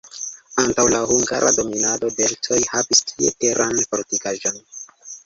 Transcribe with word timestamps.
Antaŭ 0.61 0.85
la 0.93 1.01
hungara 1.11 1.51
dominado 1.57 2.09
keltoj 2.21 2.57
havis 2.71 3.03
tie 3.13 3.29
teran 3.45 3.85
fortikaĵon. 3.93 4.59